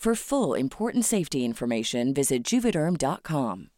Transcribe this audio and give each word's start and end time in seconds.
For 0.00 0.14
full 0.14 0.54
important 0.54 1.04
safety 1.04 1.44
information, 1.44 2.14
visit 2.14 2.42
juvederm.com. 2.42 3.68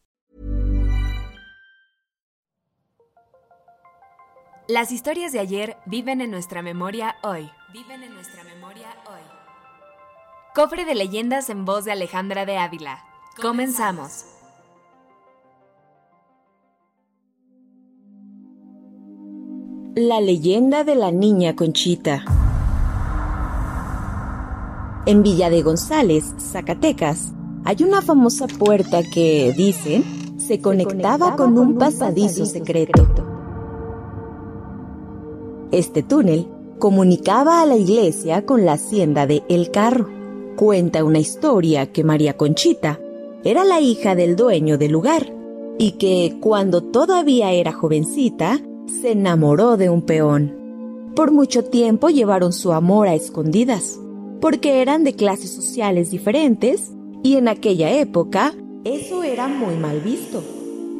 Las 4.69 4.93
historias 4.93 5.33
de 5.33 5.39
ayer 5.39 5.75
viven 5.85 6.21
en 6.21 6.31
nuestra 6.31 6.61
memoria 6.61 7.17
hoy. 7.23 7.49
Viven 7.73 8.03
en 8.03 8.13
nuestra 8.13 8.45
memoria 8.45 8.87
hoy. 9.05 9.19
Cofre 10.55 10.85
de 10.85 10.95
leyendas 10.95 11.49
en 11.49 11.65
voz 11.65 11.83
de 11.83 11.91
Alejandra 11.91 12.45
de 12.45 12.55
Ávila. 12.55 13.03
Comenzamos. 13.41 14.23
La 19.95 20.21
leyenda 20.21 20.85
de 20.85 20.95
la 20.95 21.11
niña 21.11 21.57
Conchita. 21.57 22.42
En 25.05 25.21
Villa 25.21 25.49
de 25.49 25.61
González, 25.61 26.33
Zacatecas, 26.39 27.33
hay 27.65 27.83
una 27.83 28.01
famosa 28.01 28.47
puerta 28.47 29.03
que, 29.03 29.53
dicen, 29.57 30.05
se 30.37 30.61
conectaba 30.61 31.35
con 31.35 31.57
un 31.57 31.77
pasadizo 31.77 32.45
secreto. 32.45 33.05
Este 35.71 36.03
túnel 36.03 36.47
comunicaba 36.79 37.61
a 37.61 37.65
la 37.65 37.75
iglesia 37.75 38.45
con 38.45 38.63
la 38.63 38.73
hacienda 38.73 39.27
de 39.27 39.43
El 39.49 39.71
Carro. 39.71 40.07
Cuenta 40.55 41.03
una 41.03 41.19
historia 41.19 41.91
que 41.91 42.05
María 42.05 42.37
Conchita 42.37 43.01
era 43.43 43.65
la 43.65 43.81
hija 43.81 44.15
del 44.15 44.37
dueño 44.37 44.77
del 44.77 44.93
lugar 44.93 45.33
y 45.77 45.93
que 45.93 46.37
cuando 46.39 46.81
todavía 46.81 47.51
era 47.51 47.73
jovencita 47.73 48.61
se 49.01 49.11
enamoró 49.11 49.75
de 49.75 49.89
un 49.89 50.03
peón. 50.03 51.11
Por 51.13 51.31
mucho 51.31 51.65
tiempo 51.65 52.09
llevaron 52.09 52.53
su 52.53 52.71
amor 52.71 53.09
a 53.09 53.15
escondidas, 53.15 53.99
porque 54.43 54.81
eran 54.81 55.05
de 55.05 55.13
clases 55.15 55.51
sociales 55.51 56.11
diferentes 56.11 56.91
y 57.23 57.37
en 57.37 57.47
aquella 57.47 57.93
época 57.93 58.53
eso 58.83 59.23
era 59.23 59.47
muy 59.47 59.77
mal 59.77 60.01
visto. 60.01 60.43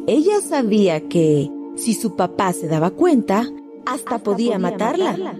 Ella 0.06 0.40
sabía 0.40 1.06
que 1.10 1.50
si 1.76 1.92
su 1.92 2.16
papá 2.16 2.54
se 2.54 2.68
daba 2.68 2.88
cuenta, 2.88 3.46
hasta, 3.84 4.18
podía, 4.20 4.58
matarla. 4.58 5.34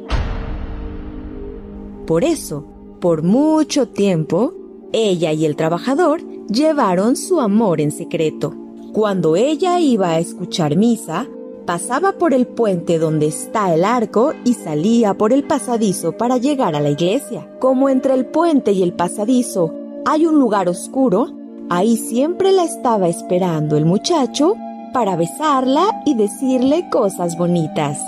Por 2.06 2.24
eso, 2.24 2.66
por 3.00 3.22
mucho 3.22 3.88
tiempo, 3.88 4.52
ella 4.92 5.32
y 5.32 5.46
el 5.46 5.56
trabajador 5.56 6.20
llevaron 6.48 7.16
su 7.16 7.40
amor 7.40 7.80
en 7.80 7.90
secreto. 7.90 8.54
Cuando 8.92 9.34
ella 9.34 9.80
iba 9.80 10.10
a 10.10 10.18
escuchar 10.18 10.76
misa, 10.76 11.26
pasaba 11.66 12.12
por 12.12 12.34
el 12.34 12.46
puente 12.46 12.98
donde 12.98 13.26
está 13.26 13.74
el 13.74 13.84
arco 13.84 14.32
y 14.44 14.54
salía 14.54 15.14
por 15.14 15.32
el 15.32 15.44
pasadizo 15.44 16.12
para 16.12 16.36
llegar 16.36 16.74
a 16.74 16.80
la 16.80 16.90
iglesia. 16.90 17.48
Como 17.58 17.88
entre 17.88 18.14
el 18.14 18.26
puente 18.26 18.72
y 18.72 18.82
el 18.82 18.92
pasadizo 18.92 19.72
hay 20.04 20.26
un 20.26 20.38
lugar 20.38 20.68
oscuro, 20.68 21.28
ahí 21.70 21.96
siempre 21.96 22.52
la 22.52 22.64
estaba 22.64 23.08
esperando 23.08 23.76
el 23.76 23.86
muchacho 23.86 24.54
para 24.92 25.16
besarla 25.16 26.02
y 26.04 26.14
decirle 26.14 26.88
cosas 26.90 27.36
bonitas. 27.36 27.98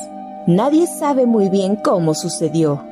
Nadie 0.47 0.87
sabe 0.87 1.27
muy 1.27 1.49
bien 1.49 1.77
cómo 1.77 2.15
sucedió, 2.15 2.83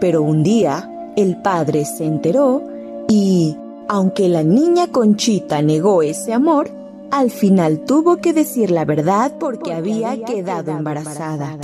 pero 0.00 0.22
un 0.22 0.42
día 0.42 0.90
el 1.16 1.36
padre 1.36 1.84
se 1.84 2.06
enteró 2.06 2.62
y, 3.08 3.56
aunque 3.88 4.28
la 4.28 4.42
niña 4.42 4.86
Conchita 4.86 5.60
negó 5.60 6.02
ese 6.02 6.32
amor, 6.32 6.70
al 7.14 7.30
final 7.30 7.84
tuvo 7.84 8.16
que 8.16 8.32
decir 8.32 8.72
la 8.72 8.84
verdad 8.84 9.36
porque, 9.38 9.72
había, 9.72 10.24
quedado, 10.24 10.72
embarazada. 10.72 11.56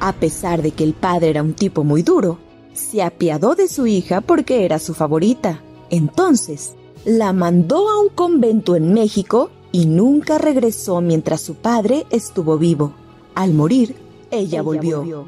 A 0.00 0.12
pesar 0.14 0.62
de 0.62 0.70
que 0.70 0.82
el 0.82 0.94
padre 0.94 1.28
era 1.28 1.42
un 1.42 1.52
tipo 1.52 1.84
muy 1.84 2.02
duro, 2.02 2.38
se 2.72 3.02
apiadó 3.02 3.54
de 3.54 3.68
su 3.68 3.86
hija 3.86 4.22
porque 4.22 4.64
era 4.64 4.78
su 4.78 4.94
favorita. 4.94 5.60
Entonces, 5.90 6.72
la 7.04 7.34
mandó 7.34 7.86
a 7.86 8.00
un 8.00 8.08
convento 8.08 8.76
en 8.76 8.94
México 8.94 9.50
y 9.70 9.84
nunca 9.84 10.38
regresó 10.38 11.02
mientras 11.02 11.42
su 11.42 11.56
padre 11.56 12.06
estuvo 12.08 12.56
vivo. 12.56 12.94
Al 13.34 13.52
morir, 13.52 13.94
ella, 14.30 14.62
volvió. 14.62 15.26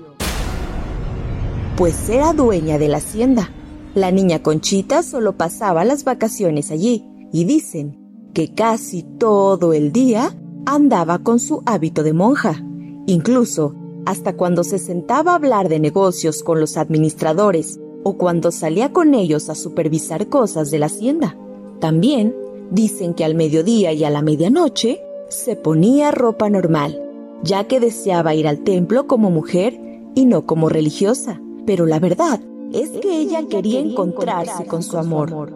Pues 1.77 2.09
era 2.09 2.33
dueña 2.33 2.79
de 2.79 2.89
la 2.89 2.97
hacienda. 2.97 3.51
La 3.95 4.11
niña 4.11 4.43
Conchita 4.43 5.03
solo 5.03 5.37
pasaba 5.37 5.85
las 5.85 6.05
vacaciones 6.05 6.71
allí 6.71 7.10
y 7.33 7.45
dicen 7.45 7.99
que 8.35 8.55
casi 8.55 9.03
todo 9.03 9.73
el 9.73 9.93
día 9.93 10.37
andaba 10.67 11.19
con 11.19 11.39
su 11.39 11.63
hábito 11.67 12.03
de 12.03 12.13
monja. 12.13 12.65
Incluso 13.07 13.75
hasta 14.07 14.37
cuando 14.37 14.65
se 14.65 14.79
sentaba 14.79 15.33
a 15.33 15.37
hablar 15.37 15.69
de 15.69 15.81
negocios 15.81 16.43
con 16.43 16.61
los 16.61 16.77
administradores 16.77 17.81
o 18.03 18.17
cuando 18.17 18.51
salía 18.51 18.93
con 18.93 19.15
ellos 19.15 19.51
a 19.51 19.55
supervisar 19.55 20.29
cosas 20.29 20.71
de 20.71 20.79
la 20.79 20.87
hacienda. 20.87 21.37
También 21.81 22.35
dicen 22.71 23.15
que 23.15 23.25
al 23.25 23.35
mediodía 23.35 23.93
y 23.93 24.05
a 24.05 24.11
la 24.11 24.23
medianoche 24.23 25.01
se 25.29 25.57
ponía 25.57 26.11
ropa 26.11 26.49
normal, 26.51 27.03
ya 27.43 27.65
que 27.65 27.81
deseaba 27.81 28.35
ir 28.35 28.49
al 28.49 28.61
templo 28.61 29.07
como 29.07 29.31
mujer 29.31 29.79
y 30.15 30.27
no 30.27 30.47
como 30.47 30.69
religiosa. 30.69 31.41
Pero 31.67 31.87
la 31.87 31.99
verdad 31.99 32.41
es 32.73 32.91
que 32.91 33.19
ella 33.19 33.47
quería 33.49 33.81
encontrarse 33.81 34.65
con 34.67 34.83
su 34.83 34.97
amor, 34.99 35.53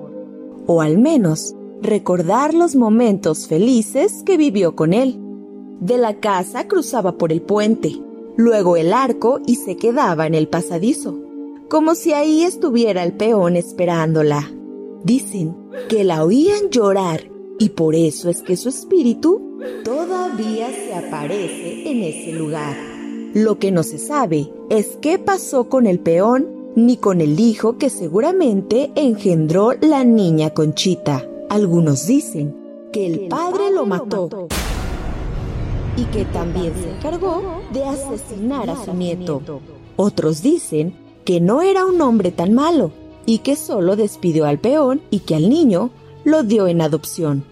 o 0.66 0.80
al 0.80 0.98
menos 0.98 1.54
recordar 1.84 2.54
los 2.54 2.74
momentos 2.74 3.46
felices 3.46 4.22
que 4.24 4.36
vivió 4.36 4.74
con 4.74 4.92
él. 4.92 5.16
De 5.80 5.98
la 5.98 6.14
casa 6.14 6.66
cruzaba 6.66 7.18
por 7.18 7.30
el 7.30 7.42
puente, 7.42 8.00
luego 8.36 8.76
el 8.76 8.92
arco 8.92 9.40
y 9.46 9.56
se 9.56 9.76
quedaba 9.76 10.26
en 10.26 10.34
el 10.34 10.48
pasadizo, 10.48 11.20
como 11.68 11.94
si 11.94 12.12
ahí 12.12 12.42
estuviera 12.42 13.04
el 13.04 13.12
peón 13.12 13.56
esperándola. 13.56 14.50
Dicen 15.04 15.54
que 15.88 16.04
la 16.04 16.24
oían 16.24 16.70
llorar 16.70 17.30
y 17.58 17.68
por 17.68 17.94
eso 17.94 18.30
es 18.30 18.42
que 18.42 18.56
su 18.56 18.70
espíritu 18.70 19.58
todavía 19.84 20.68
se 20.70 20.94
aparece 20.94 21.90
en 21.90 22.02
ese 22.02 22.32
lugar. 22.32 22.76
Lo 23.34 23.58
que 23.58 23.70
no 23.70 23.82
se 23.82 23.98
sabe 23.98 24.50
es 24.70 24.96
qué 25.02 25.18
pasó 25.18 25.68
con 25.68 25.86
el 25.86 25.98
peón 25.98 26.48
ni 26.76 26.96
con 26.96 27.20
el 27.20 27.38
hijo 27.38 27.76
que 27.76 27.90
seguramente 27.90 28.90
engendró 28.94 29.72
la 29.80 30.04
niña 30.04 30.50
Conchita. 30.50 31.28
Algunos 31.54 32.08
dicen 32.08 32.52
que 32.92 33.06
el 33.06 33.28
padre 33.28 33.70
lo 33.72 33.86
mató 33.86 34.48
y 35.96 36.02
que 36.06 36.24
también 36.24 36.72
se 36.74 36.90
encargó 36.90 37.62
de 37.72 37.84
asesinar 37.84 38.68
a 38.68 38.84
su 38.84 38.92
nieto. 38.92 39.40
Otros 39.94 40.42
dicen 40.42 40.96
que 41.24 41.40
no 41.40 41.62
era 41.62 41.86
un 41.86 42.00
hombre 42.00 42.32
tan 42.32 42.54
malo 42.54 42.90
y 43.24 43.38
que 43.38 43.54
solo 43.54 43.94
despidió 43.94 44.46
al 44.46 44.58
peón 44.58 45.00
y 45.12 45.20
que 45.20 45.36
al 45.36 45.48
niño 45.48 45.90
lo 46.24 46.42
dio 46.42 46.66
en 46.66 46.80
adopción. 46.80 47.44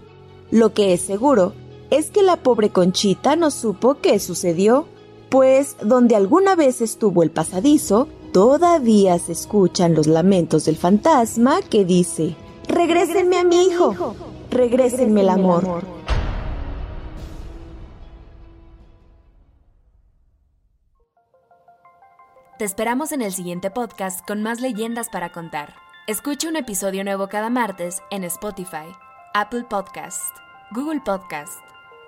Lo 0.50 0.74
que 0.74 0.94
es 0.94 1.02
seguro 1.02 1.52
es 1.90 2.10
que 2.10 2.24
la 2.24 2.38
pobre 2.38 2.70
Conchita 2.70 3.36
no 3.36 3.52
supo 3.52 3.98
qué 4.02 4.18
sucedió, 4.18 4.86
pues 5.28 5.76
donde 5.80 6.16
alguna 6.16 6.56
vez 6.56 6.80
estuvo 6.80 7.22
el 7.22 7.30
pasadizo, 7.30 8.08
todavía 8.32 9.16
se 9.20 9.30
escuchan 9.30 9.94
los 9.94 10.08
lamentos 10.08 10.64
del 10.64 10.74
fantasma 10.74 11.62
que 11.62 11.84
dice, 11.84 12.34
Regrésenme 12.72 13.36
a 13.36 13.44
mi 13.44 13.64
hijo, 13.66 14.16
regrésenme 14.50 15.20
el 15.20 15.28
amor. 15.28 15.84
Te 22.58 22.64
esperamos 22.64 23.12
en 23.12 23.20
el 23.20 23.34
siguiente 23.34 23.70
podcast 23.70 24.26
con 24.26 24.42
más 24.42 24.62
leyendas 24.62 25.10
para 25.10 25.32
contar. 25.32 25.74
Escucha 26.06 26.48
un 26.48 26.56
episodio 26.56 27.04
nuevo 27.04 27.28
cada 27.28 27.50
martes 27.50 28.02
en 28.10 28.24
Spotify, 28.24 28.90
Apple 29.34 29.66
Podcast, 29.68 30.34
Google 30.70 31.02
Podcast, 31.04 31.60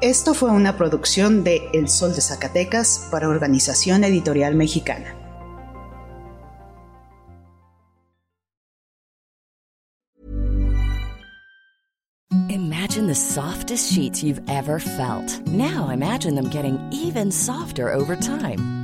Esto 0.00 0.34
fue 0.34 0.50
una 0.50 0.76
producción 0.76 1.44
de 1.44 1.68
El 1.72 1.88
Sol 1.88 2.14
de 2.14 2.22
Zacatecas 2.22 3.08
para 3.10 3.28
Organización 3.28 4.02
Editorial 4.02 4.54
Mexicana. 4.54 5.14
Imagine 12.48 13.06
the 13.06 13.14
softest 13.14 13.92
sheets 13.92 14.22
you've 14.22 14.42
ever 14.48 14.78
felt. 14.78 15.40
Now 15.46 15.90
imagine 15.90 16.34
them 16.34 16.48
getting 16.48 16.78
even 16.90 17.30
softer 17.30 17.92
over 17.92 18.16
time. 18.16 18.83